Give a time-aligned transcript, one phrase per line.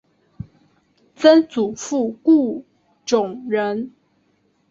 [1.15, 2.65] 曾祖父顾
[3.05, 3.91] 仲仁。